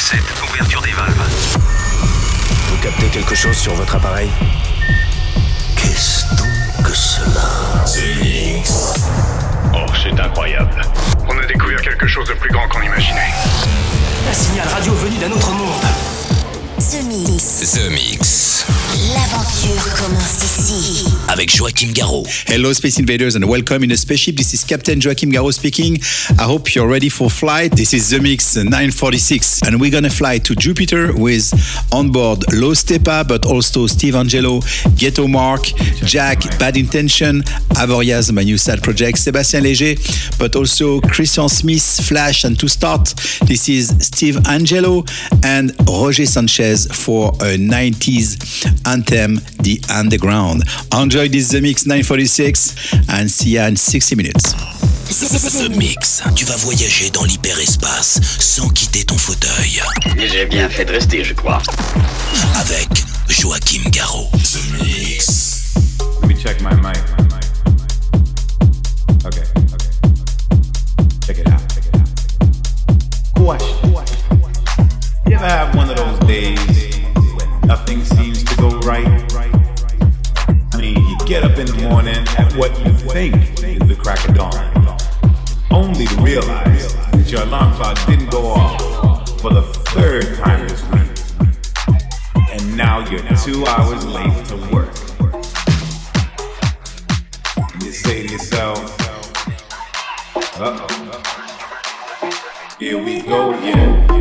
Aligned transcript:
7, 0.00 0.20
ouverture 0.50 0.80
des 0.82 0.92
valves. 0.92 1.28
Vous 2.70 2.76
captez 2.82 3.06
quelque 3.08 3.34
chose 3.34 3.56
sur 3.56 3.74
votre 3.74 3.94
appareil 3.96 4.30
Qu'est-ce 5.76 6.34
donc 6.36 6.86
que 6.86 6.94
cela 6.94 7.84
Oh, 9.74 9.86
c'est 10.02 10.18
incroyable. 10.20 10.80
On 11.28 11.36
a 11.38 11.46
découvert 11.46 11.80
quelque 11.82 12.06
chose 12.06 12.28
de 12.28 12.34
plus 12.34 12.50
grand 12.50 12.68
qu'on 12.68 12.82
imaginait. 12.82 13.32
Un 14.30 14.32
signal 14.32 14.68
radio 14.68 14.94
venu 14.94 15.16
d'un 15.18 15.32
autre 15.32 15.50
monde. 15.50 16.17
The 16.78 17.02
Mix. 17.08 17.74
The 17.74 17.90
Mix. 17.90 18.64
L'aventure 19.12 19.94
commence 19.96 20.44
ici. 20.44 21.08
Avec 21.26 21.52
Joachim 21.56 21.92
Garraud. 21.92 22.24
Hello, 22.46 22.72
Space 22.72 23.00
Invaders, 23.00 23.34
and 23.34 23.44
welcome 23.46 23.82
in 23.82 23.90
a 23.90 23.96
spaceship. 23.96 24.36
This 24.36 24.54
is 24.54 24.62
Captain 24.64 25.00
Joachim 25.00 25.32
Garraud 25.32 25.52
speaking. 25.52 25.98
I 26.38 26.44
hope 26.44 26.76
you're 26.76 26.86
ready 26.86 27.08
for 27.08 27.30
flight. 27.30 27.74
This 27.74 27.92
is 27.94 28.10
The 28.10 28.20
Mix 28.20 28.54
946, 28.54 29.62
and 29.66 29.80
we're 29.80 29.90
gonna 29.90 30.08
fly 30.08 30.38
to 30.38 30.54
Jupiter 30.54 31.12
with 31.16 31.52
on 31.92 32.12
board 32.12 32.44
Low 32.54 32.74
Steppa, 32.74 33.26
but 33.26 33.44
also 33.44 33.88
Steve 33.88 34.14
Angello, 34.14 34.62
Geto 34.94 35.28
Mark, 35.28 35.62
Jacq, 36.06 36.58
Bad 36.60 36.76
Intention, 36.76 37.42
Avoriaz, 37.74 38.30
my 38.32 38.44
new 38.44 38.56
side 38.56 38.84
project, 38.84 39.18
Sébastien 39.18 39.62
Léger, 39.62 39.98
but 40.38 40.54
also 40.54 41.00
Christian 41.00 41.48
Smith, 41.48 42.06
Flash, 42.06 42.44
and 42.44 42.56
to 42.60 42.68
start, 42.68 43.14
this 43.46 43.68
is 43.68 43.88
Steve 44.00 44.36
Angello 44.44 45.04
and 45.42 45.74
Roger 45.88 46.24
Sanchez 46.24 46.67
for 46.76 47.30
a 47.40 47.56
90s 47.56 48.36
anthem, 48.86 49.40
The 49.62 49.80
Underground. 49.88 50.62
Enjoy 50.92 51.28
this 51.28 51.48
The 51.48 51.60
Mix 51.60 51.86
946 51.86 53.08
and 53.08 53.30
see 53.30 53.54
you 53.54 53.62
in 53.62 53.76
60 53.76 54.16
minutes. 54.16 54.52
The 55.08 55.70
Mix. 55.76 56.22
Tu 56.36 56.44
vas 56.44 56.56
voyager 56.56 57.10
dans 57.10 57.24
l'hyperespace 57.24 58.20
sans 58.38 58.68
quitter 58.68 59.04
ton 59.04 59.16
fauteuil. 59.16 59.80
J'ai 60.18 60.46
bien 60.46 60.68
fait 60.68 60.84
de 60.84 60.92
rester, 60.92 61.24
je 61.24 61.32
crois. 61.32 61.62
Avec 62.56 62.88
Joachim 63.28 63.88
Garraud. 63.90 64.28
The 64.32 64.60
Mix. 64.82 65.74
Let 66.22 66.28
me 66.28 66.34
check 66.34 66.60
my 66.60 66.74
mic. 66.76 66.98
Okay, 69.24 69.42
okay. 69.74 69.90
Check 71.26 71.38
it 71.38 71.48
out. 71.48 71.60
Check 71.74 71.86
it 71.86 71.96
out. 71.96 72.08
Question. 73.34 73.87
Ever 75.38 75.46
have 75.46 75.76
one 75.76 75.88
of 75.88 75.96
those 75.96 76.18
days 76.26 76.98
when 77.14 77.60
nothing 77.60 78.02
seems 78.02 78.42
to 78.42 78.56
go 78.56 78.76
right? 78.80 79.06
I 80.72 80.76
mean, 80.80 80.96
you 80.96 81.16
get 81.26 81.44
up 81.44 81.56
in 81.58 81.66
the 81.66 81.88
morning 81.88 82.26
at 82.36 82.52
what 82.56 82.76
you 82.84 82.92
think 82.92 83.36
is 83.62 83.78
the 83.86 83.94
crack 83.94 84.28
of 84.28 84.34
dawn, 84.34 84.98
only 85.70 86.06
to 86.06 86.16
realize 86.16 86.92
that 87.12 87.30
your 87.30 87.42
alarm 87.42 87.72
clock 87.74 88.04
didn't 88.08 88.32
go 88.32 88.48
off 88.48 89.40
for 89.40 89.54
the 89.54 89.62
third 89.62 90.24
time 90.38 90.66
this 90.66 90.82
week. 90.90 91.08
And 92.50 92.76
now 92.76 93.08
you're 93.08 93.22
two 93.36 93.64
hours 93.64 94.04
late 94.06 94.44
to 94.46 94.56
work. 94.74 94.92
And 97.74 97.82
you 97.84 97.92
say 97.92 98.26
to 98.26 98.32
yourself, 98.32 98.96
uh 100.58 100.84
oh, 100.90 102.76
here 102.80 103.00
we 103.00 103.22
go 103.22 103.56
again. 103.56 104.17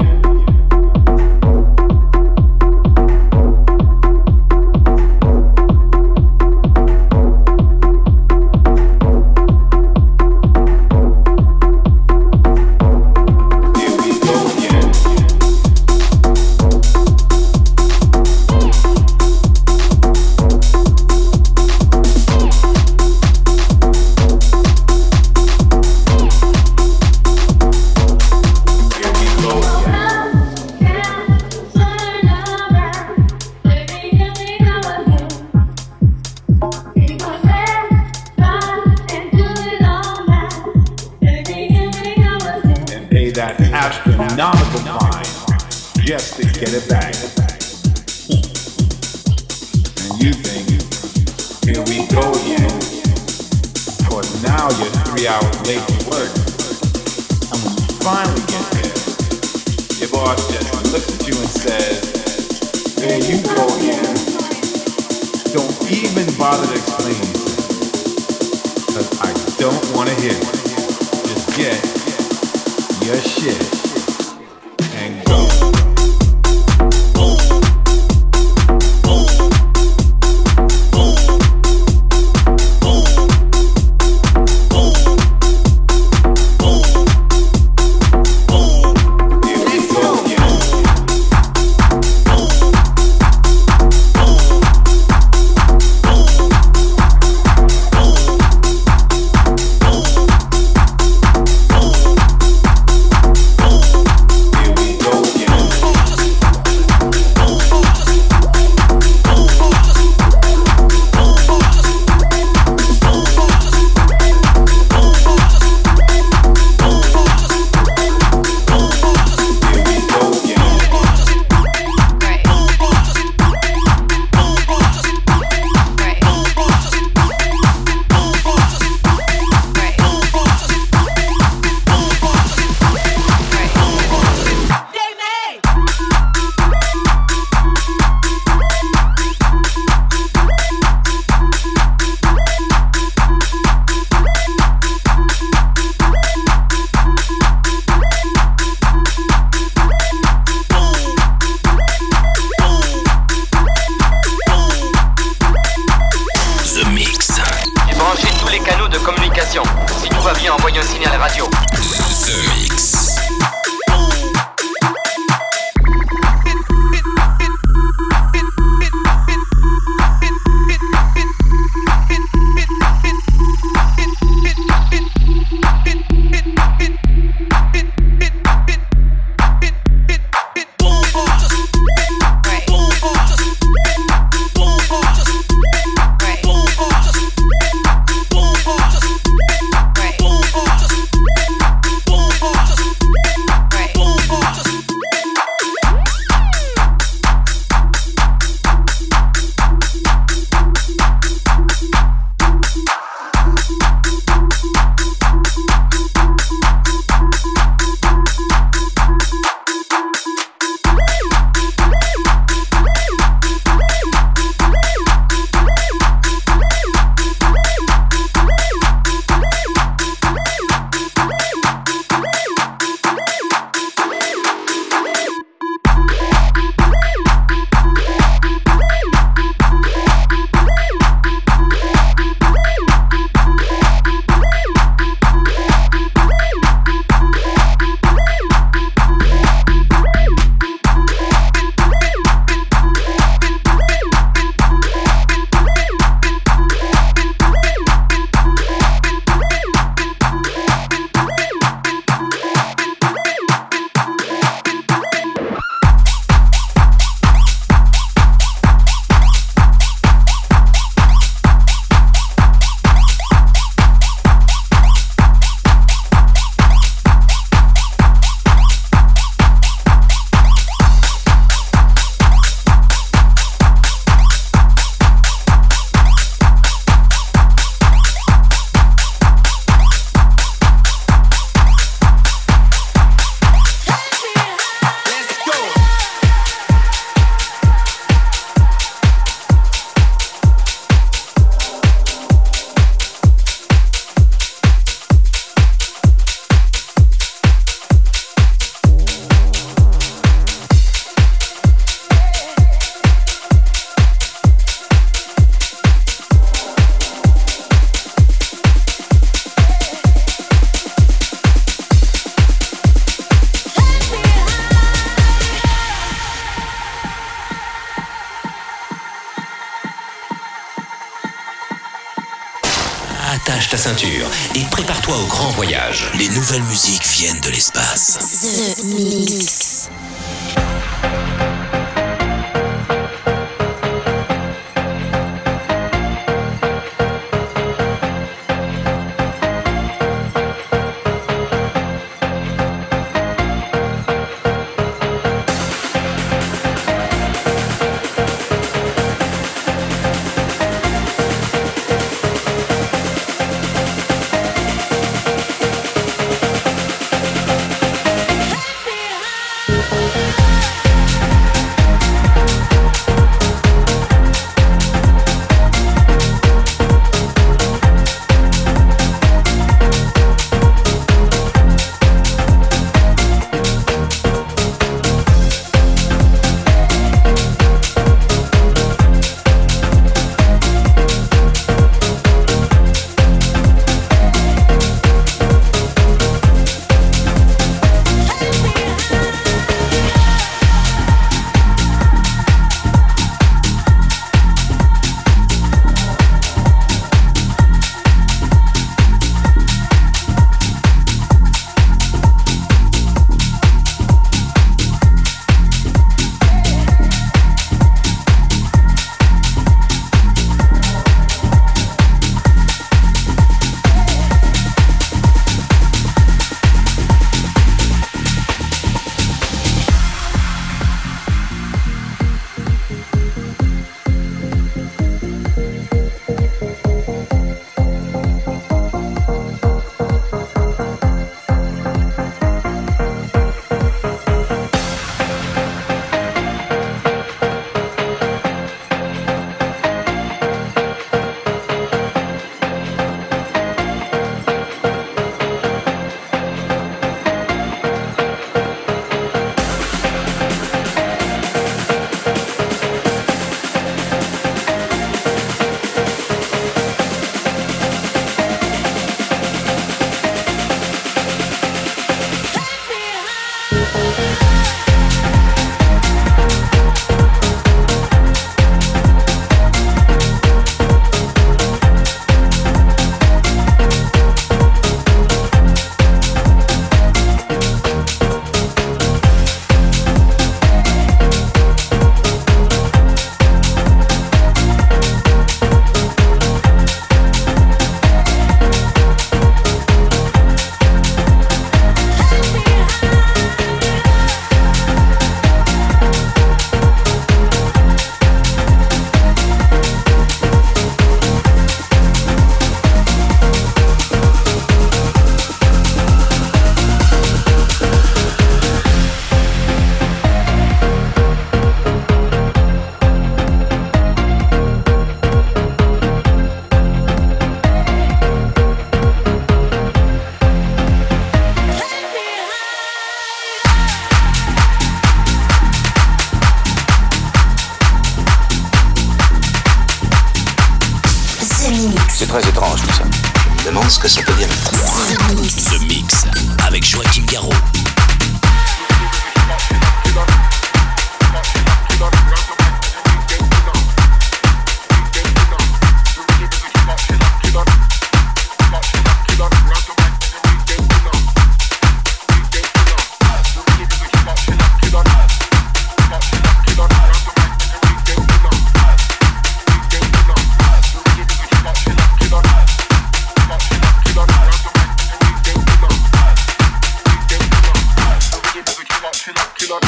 killer. 569.67 569.79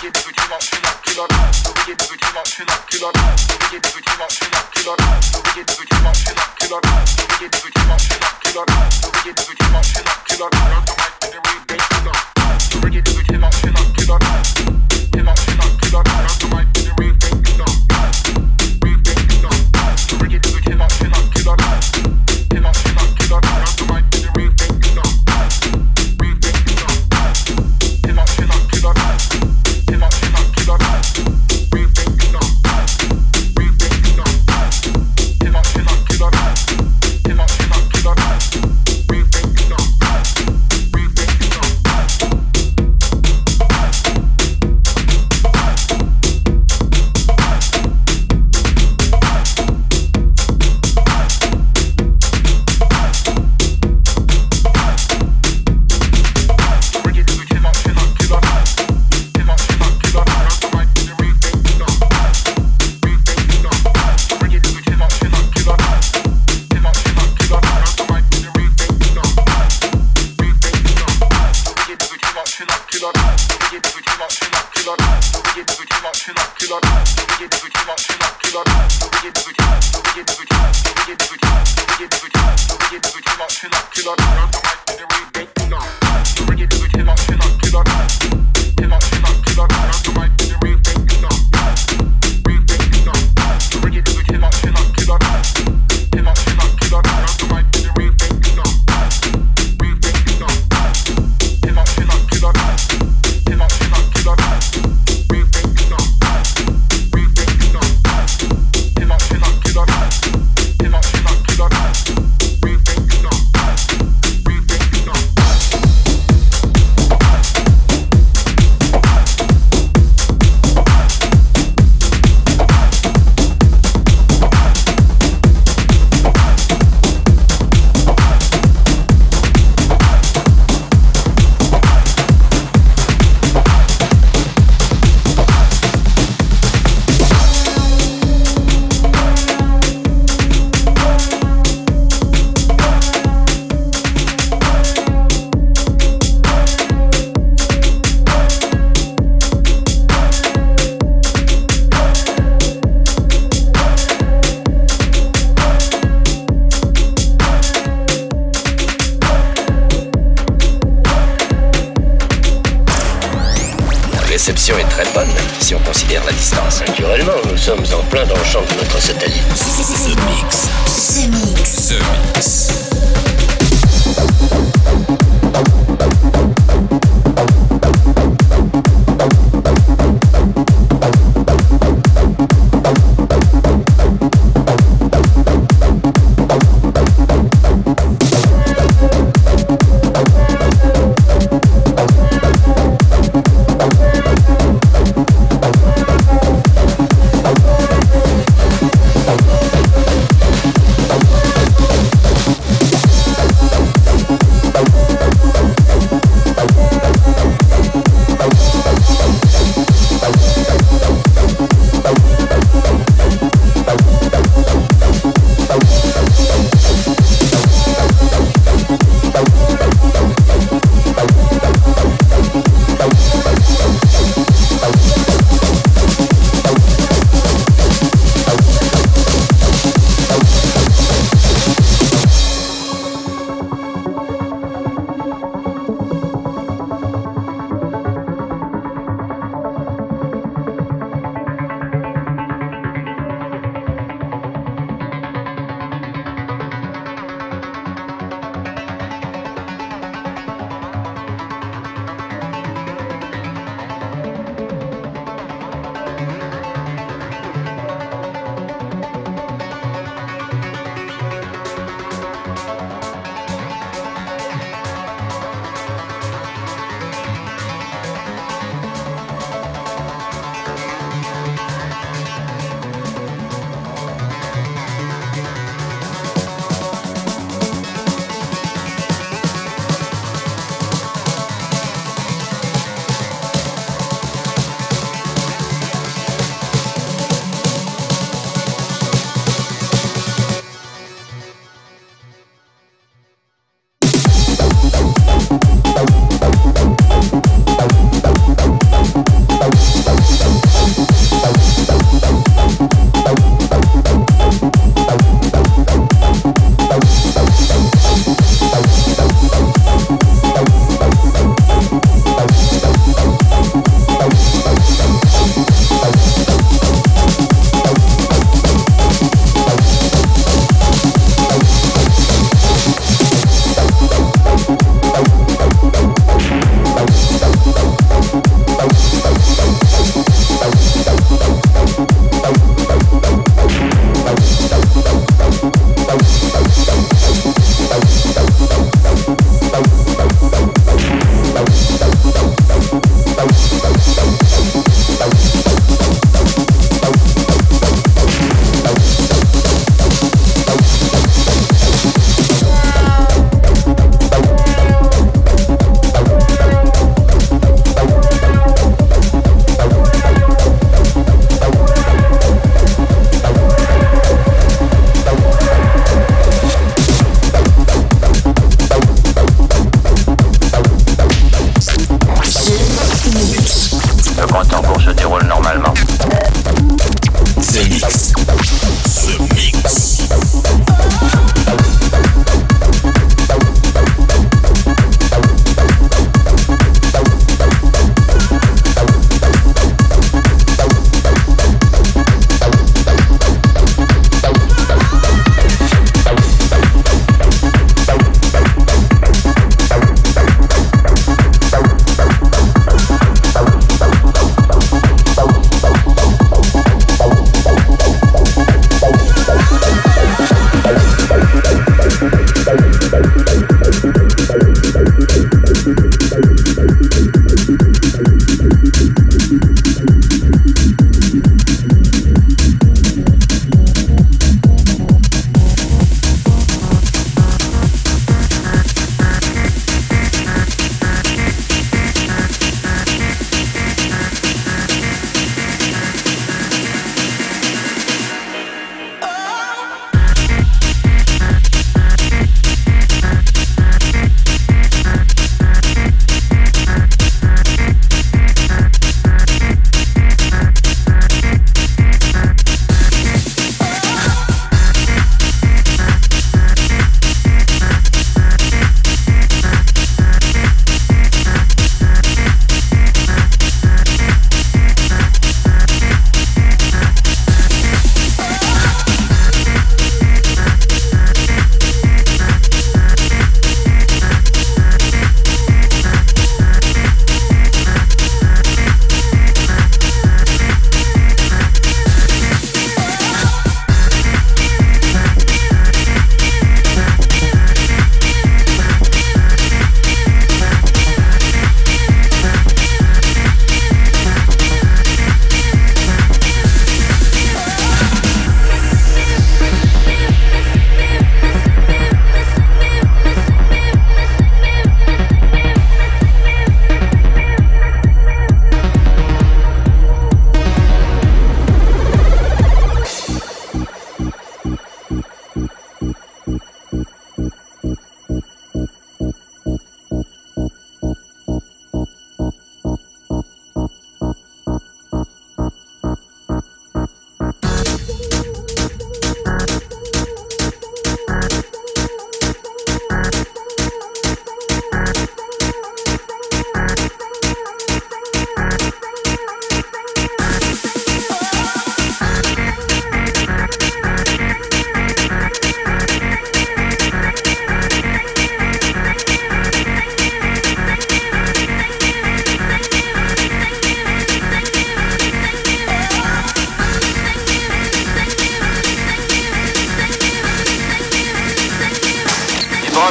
Give 0.00 0.12
me 0.14 0.20
the 0.26 0.32
killer, 0.32 0.58
killer, 0.58 0.94
killer. 1.04 1.28
Give 1.86 1.88
me 1.88 1.94
the 1.94 2.16
killer, 2.18 2.42
killer, 2.44 2.78
killer. 2.90 3.12
Give 3.70 3.82
me 3.82 3.90
the 3.94 4.00
killer, 4.02 4.28
killer, 4.28 4.64
killer. 4.72 5.39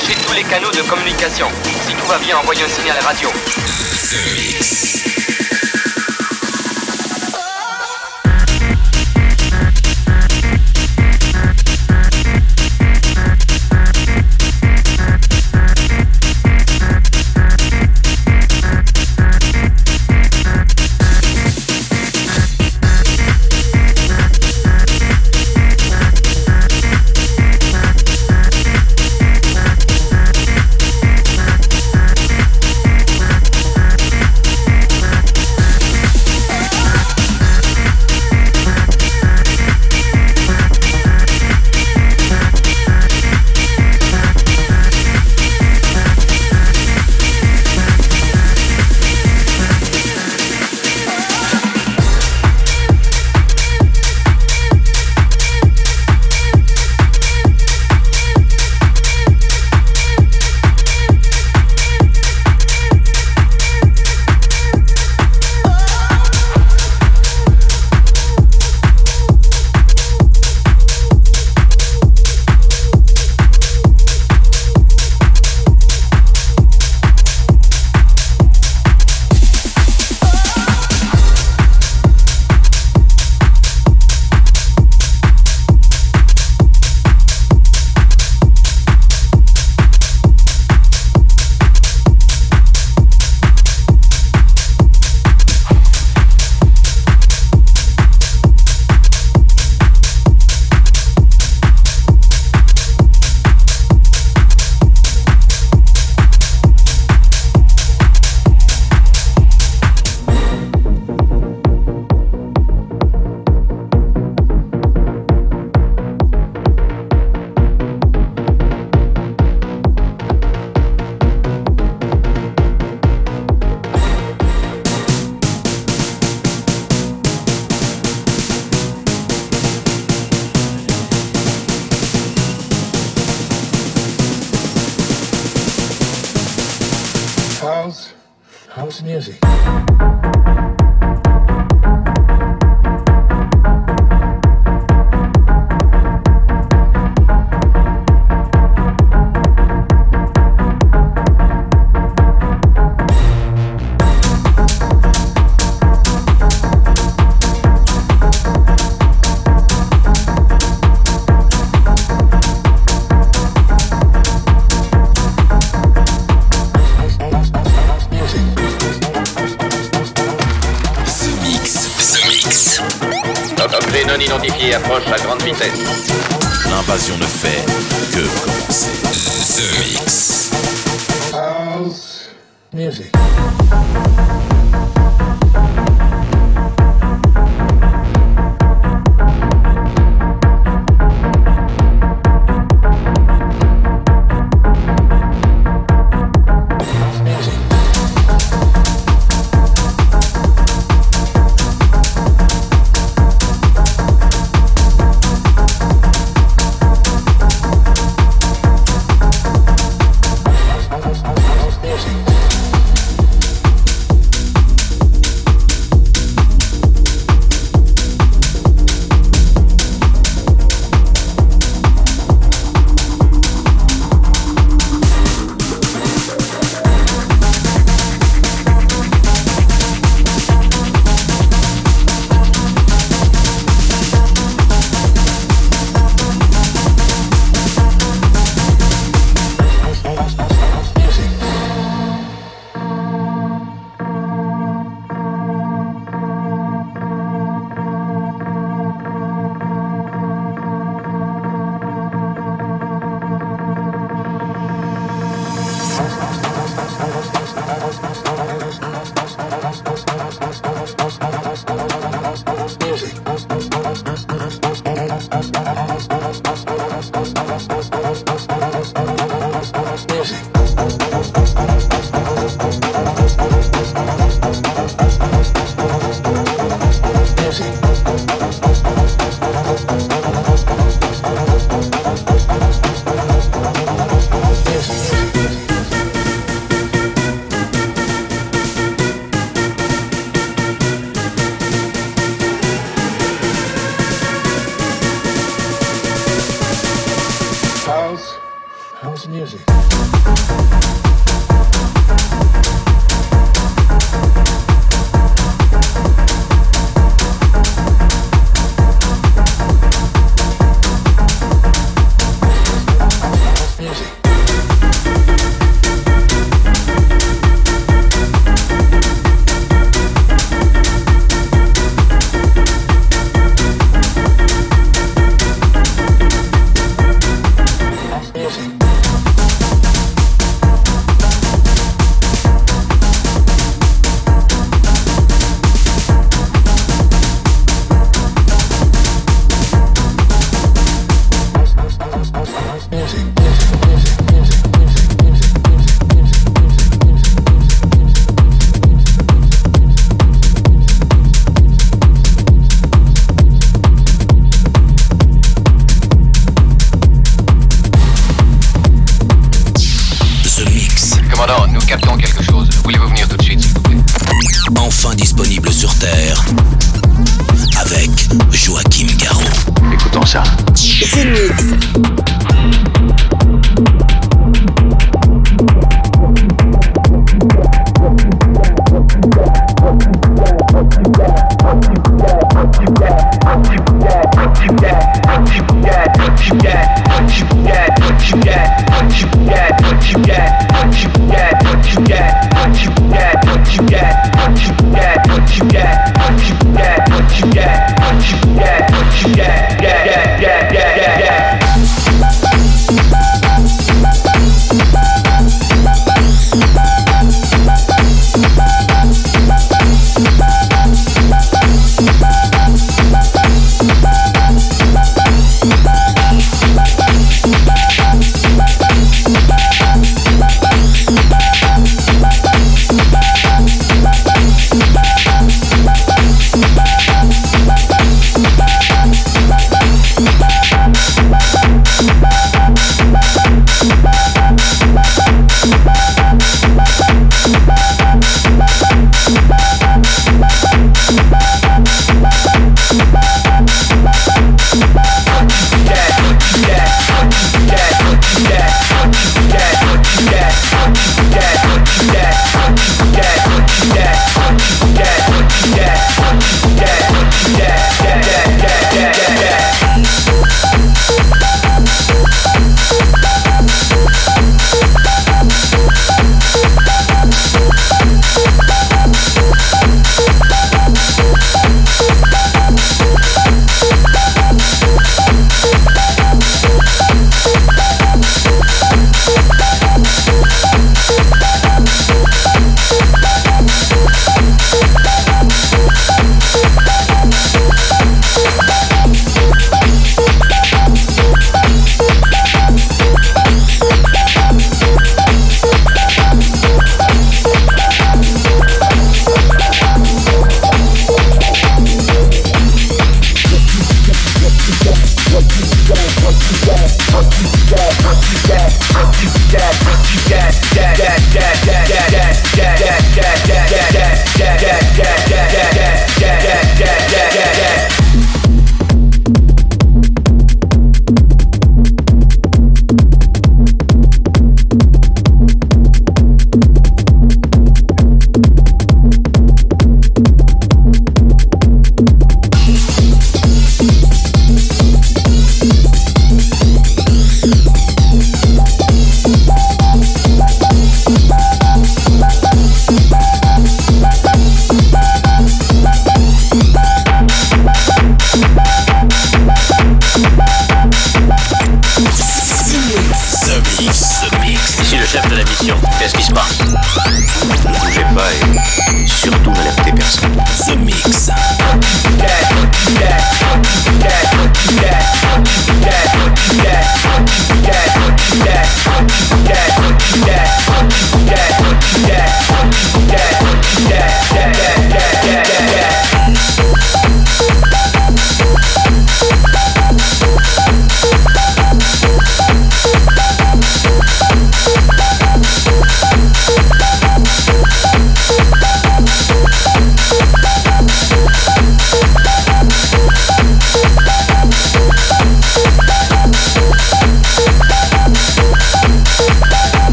Tous 0.00 0.32
les 0.32 0.44
canaux 0.44 0.70
de 0.70 0.82
communication. 0.82 1.48
Si 1.80 1.92
tout 1.94 2.06
va 2.06 2.18
bien, 2.18 2.38
envoyez 2.38 2.62
un 2.62 2.68
signal 2.68 2.96
radio. 3.02 3.28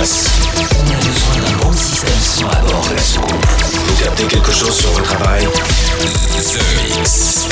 L'espace. 0.00 0.30
On 0.78 0.90
a 0.90 0.96
besoin 0.96 1.50
d'un 1.50 1.64
bon 1.64 1.72
système 1.72 2.08
son 2.20 2.48
à 2.48 2.56
bord 2.62 2.86
de 2.88 2.94
la 2.94 3.02
soucoupe. 3.02 3.46
Vous 3.86 4.02
captez 4.02 4.24
quelque 4.24 4.52
chose 4.52 4.74
sur 4.74 4.90
votre 4.90 5.12
appareil? 5.12 5.46
The 5.46 6.96
Mix. 6.96 7.49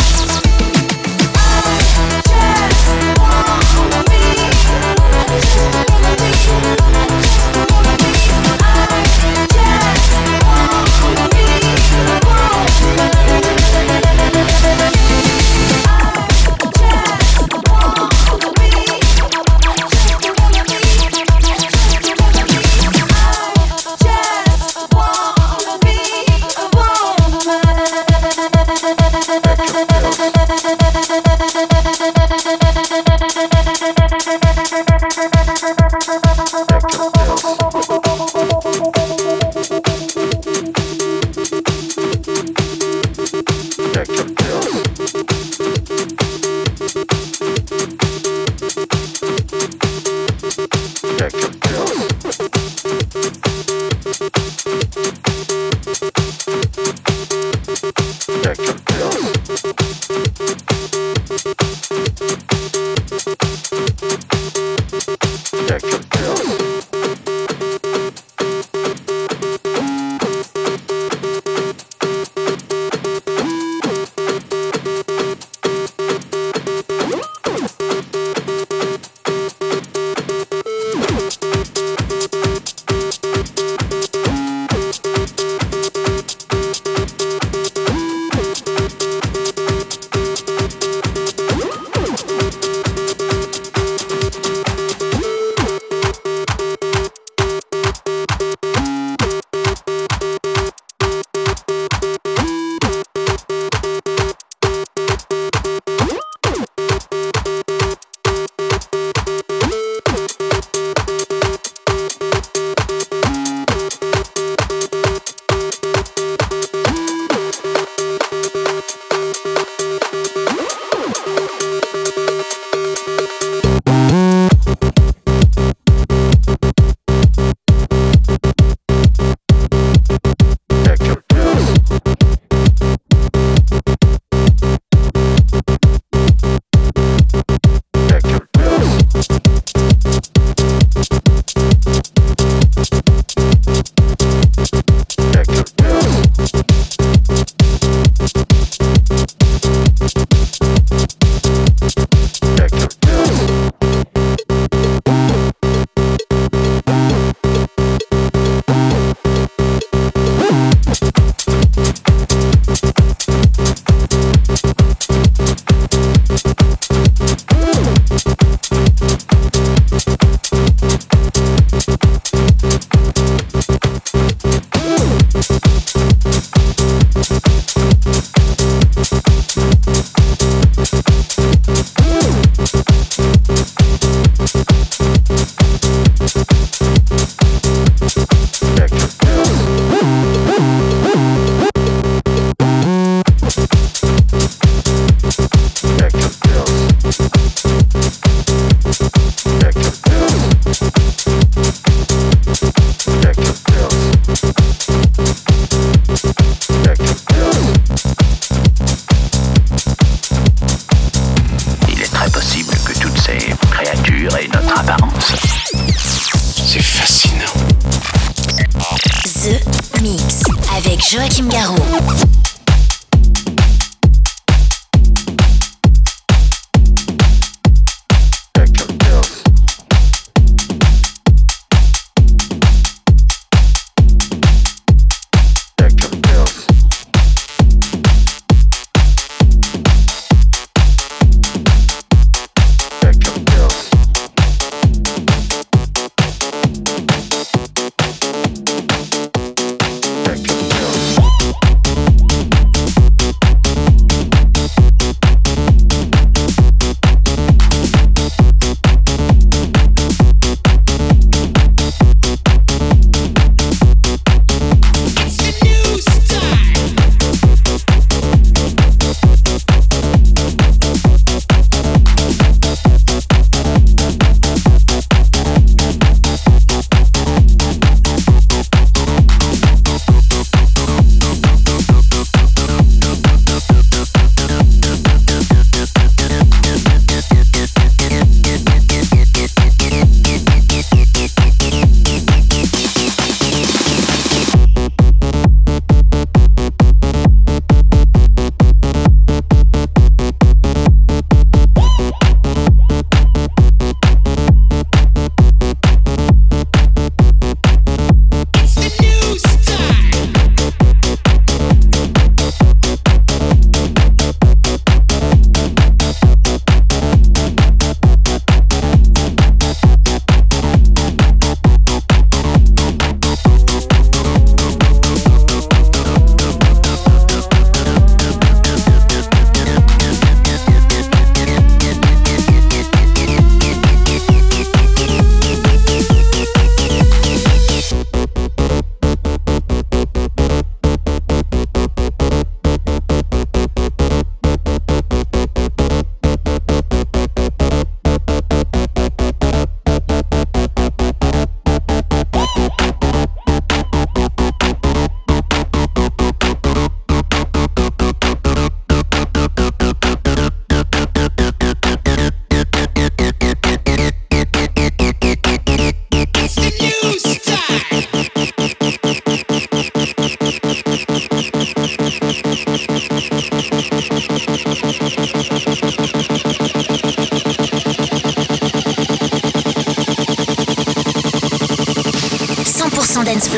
Joachim 220.98 221.48
Garou 221.48 221.76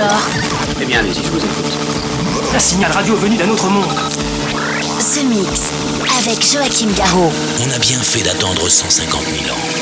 100% 0.01 0.09
dance 0.09 0.23
floor. 0.35 0.71
Eh 0.81 0.85
bien, 0.87 1.01
allez-y, 1.01 1.25
je 1.25 1.31
vous 1.31 1.39
écoute. 1.39 1.79
Un 2.55 2.59
signal 2.59 2.93
radio 2.93 3.15
venu 3.17 3.37
d'un 3.37 3.49
autre 3.49 3.69
monde. 3.69 3.95
The 4.99 5.25
Mix 5.25 5.73
avec 6.19 6.45
Joachim 6.45 6.91
Garraud. 6.97 7.33
On 7.61 7.71
a 7.71 7.79
bien 7.79 7.99
fait 8.01 8.23
d'attendre 8.23 8.69
150 8.69 9.23
000 9.23 9.55
ans. 9.55 9.80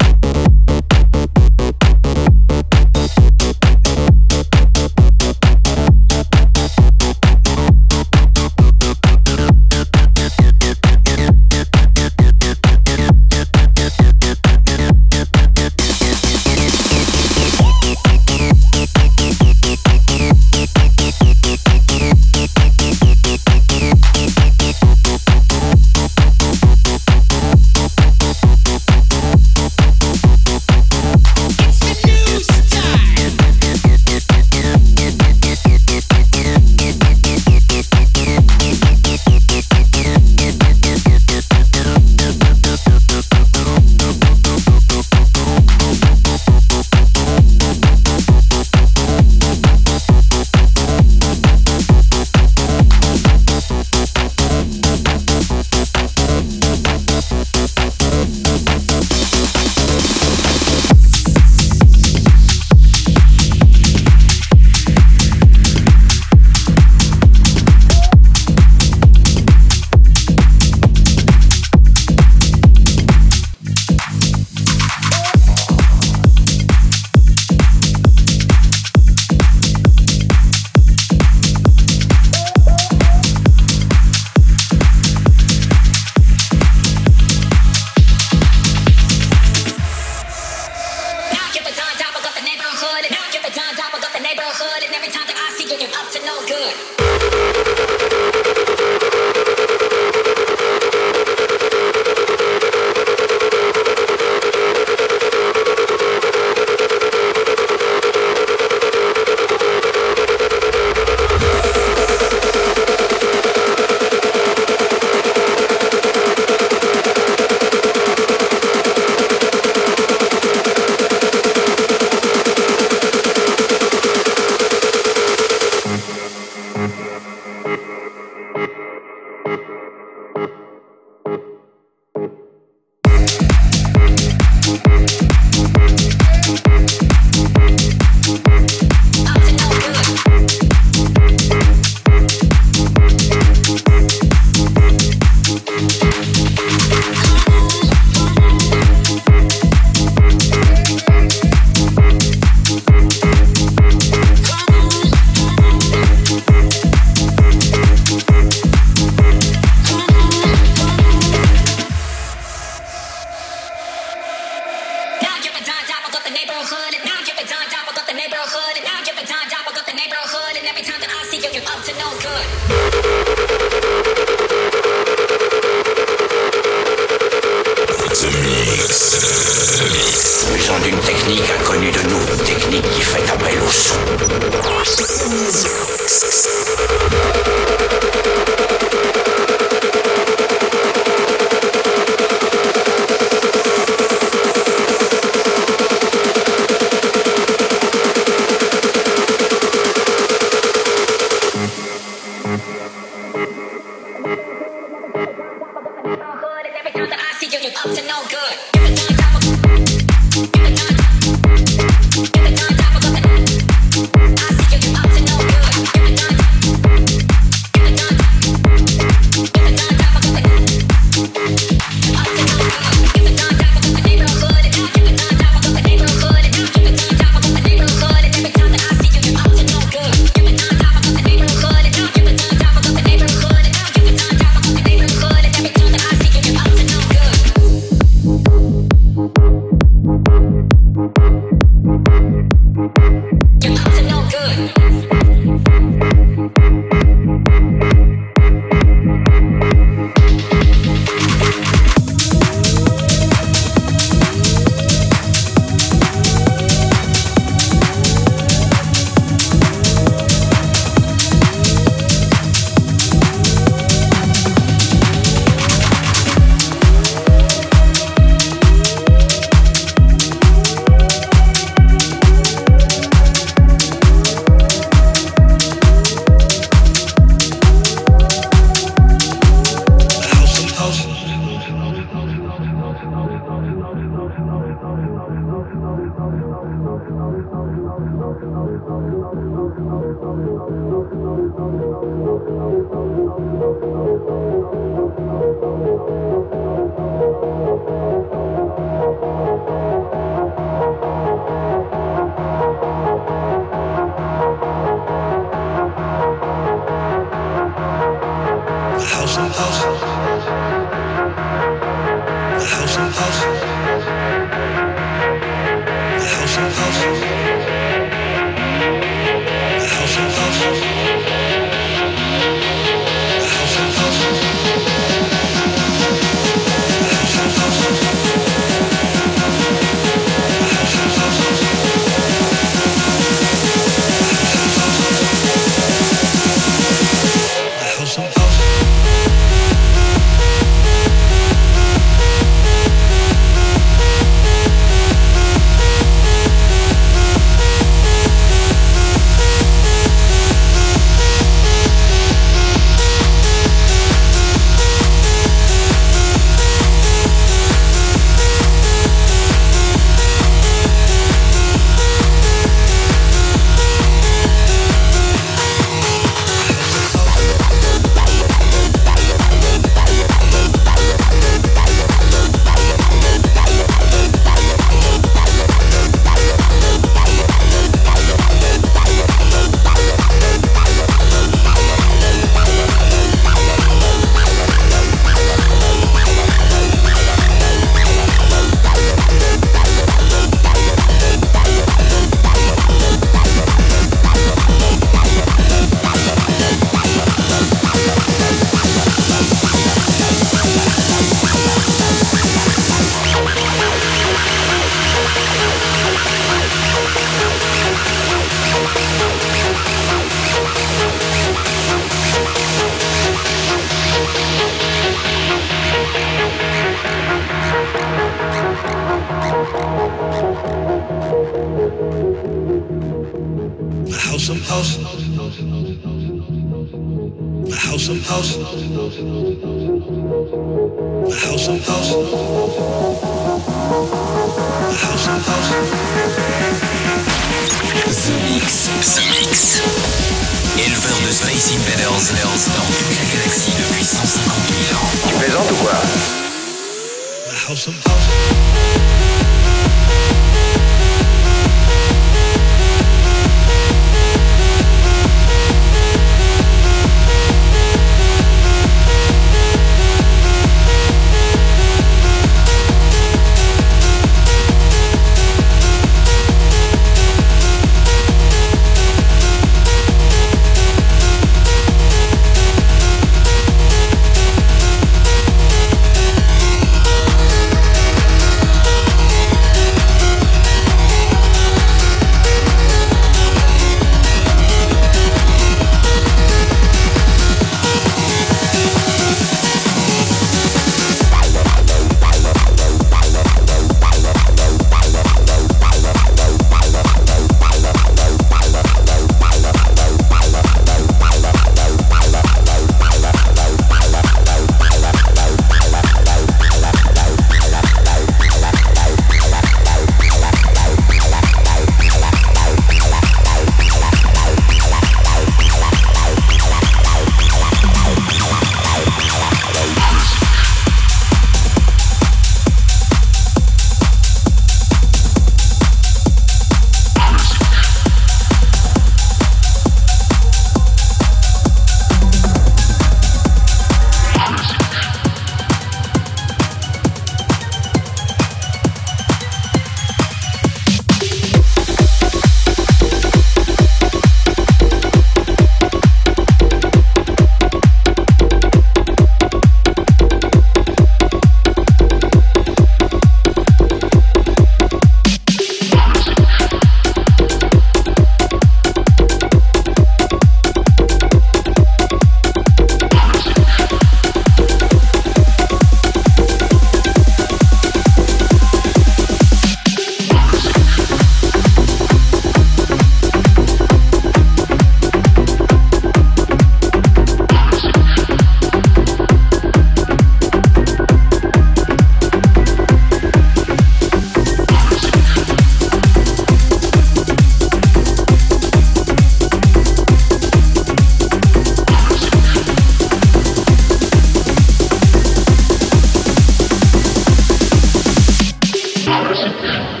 Brasil. 599.31 600.00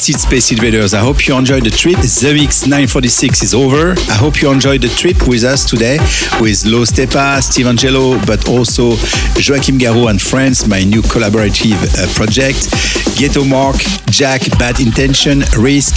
That's 0.00 0.08
it, 0.08 0.18
Space 0.18 0.50
Invaders. 0.50 0.94
I 0.94 1.00
hope 1.00 1.28
you 1.28 1.36
enjoyed 1.36 1.62
the 1.62 1.70
trip. 1.70 1.96
The 1.96 2.32
Mix 2.34 2.62
946 2.62 3.42
is 3.42 3.52
over. 3.52 3.92
I 4.08 4.16
hope 4.16 4.40
you 4.40 4.50
enjoyed 4.50 4.80
the 4.80 4.88
trip 4.88 5.28
with 5.28 5.44
us 5.44 5.68
today 5.68 5.98
with 6.40 6.64
Low 6.64 6.86
Steppa, 6.88 7.42
Steve 7.42 7.66
Angello, 7.66 8.16
but 8.26 8.48
also 8.48 8.96
Joachim 9.36 9.76
Garraud 9.78 10.08
and 10.08 10.22
friends, 10.22 10.66
my 10.66 10.84
new 10.84 11.02
collaborative 11.02 11.76
uh, 12.00 12.08
project. 12.14 12.72
Geto 13.20 13.46
Mark, 13.46 13.76
Jacq, 14.08 14.58
Bad 14.58 14.80
Intention, 14.80 15.40
RISC, 15.58 15.96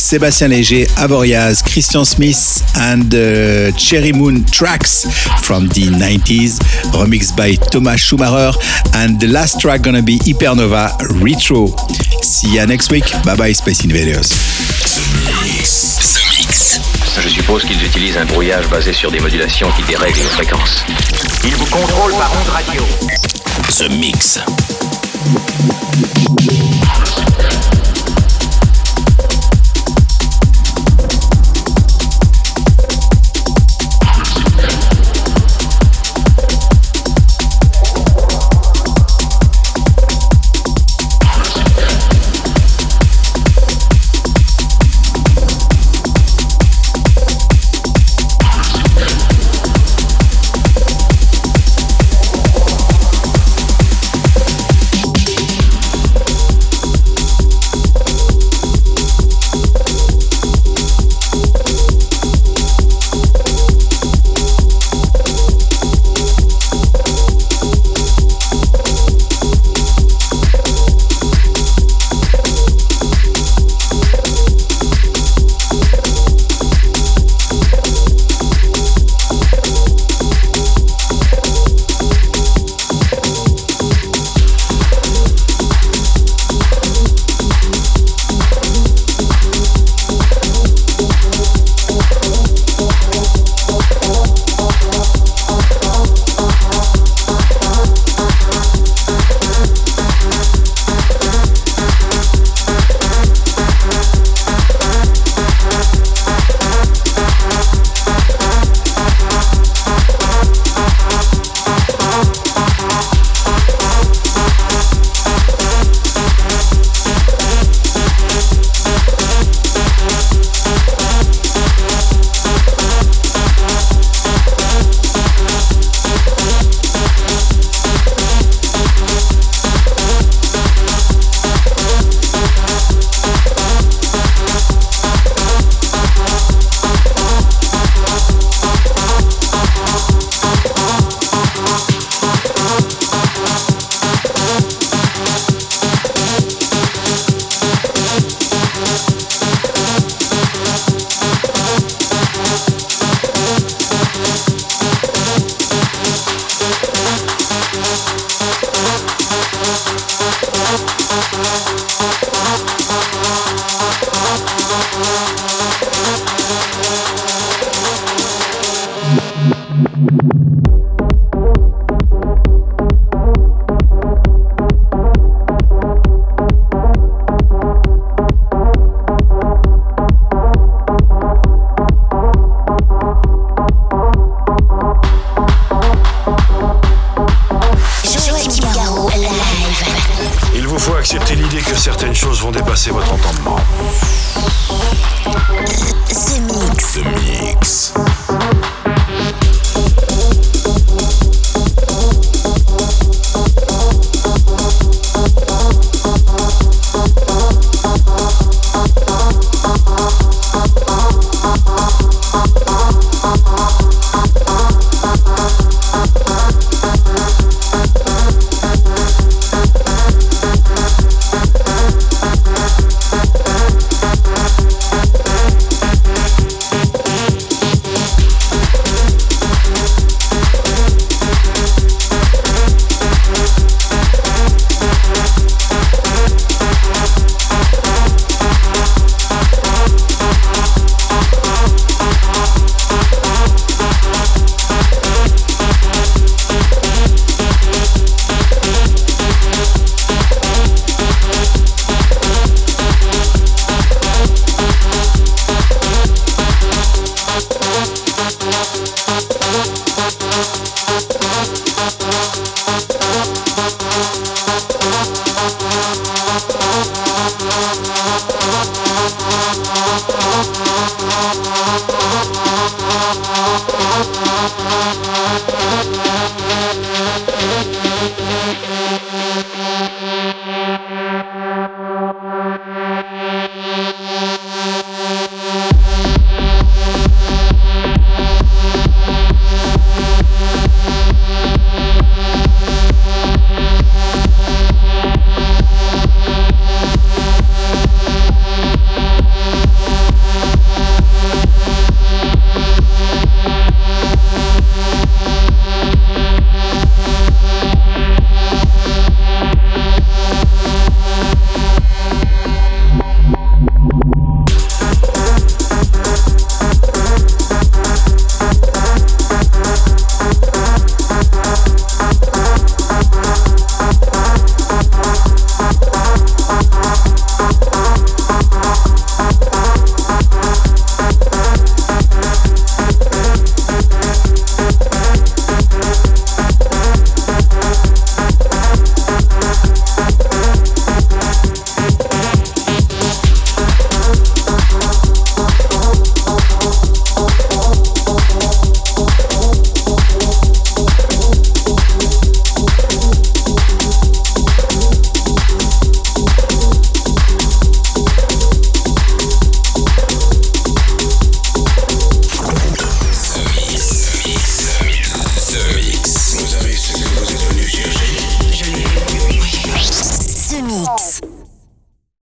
Sébastien 0.00 0.48
Léger, 0.48 0.88
Avoriaz, 0.96 1.62
Christian 1.62 2.04
Smith, 2.04 2.60
and 2.78 3.14
uh, 3.14 3.70
Cherrymoon 3.78 4.42
Trax 4.50 5.06
from 5.44 5.68
the 5.68 5.94
90s, 5.94 6.58
remixed 6.90 7.36
by 7.36 7.54
Thomas 7.70 8.00
Schumacher. 8.00 8.58
And 8.94 9.20
the 9.20 9.28
last 9.28 9.60
track 9.60 9.82
gonna 9.82 10.02
be 10.02 10.18
Hypernova 10.18 10.90
Retro. 11.22 11.68
See 12.24 12.56
ya 12.56 12.64
next 12.64 12.90
week. 12.90 13.04
Bye 13.22 13.36
bye, 13.36 13.52
Space 13.52 13.84
Invaders. 13.84 14.30
The 14.30 15.44
Mix. 15.44 16.14
The 16.14 16.22
Mix. 16.38 16.80
Je 17.20 17.28
suppose 17.28 17.64
qu'ils 17.66 17.84
utilisent 17.84 18.16
un 18.16 18.24
brouillage 18.24 18.66
basé 18.70 18.94
sur 18.94 19.10
des 19.10 19.20
modulations 19.20 19.70
qui 19.76 19.82
dérèglent 19.82 20.16
les 20.16 20.30
fréquences. 20.30 20.84
Ils 21.44 21.54
vous 21.54 21.66
contrôlent 21.66 22.16
par 22.16 22.32
onde 22.40 22.48
radio. 22.48 22.82
The 23.68 23.90
Mix. 23.90 24.38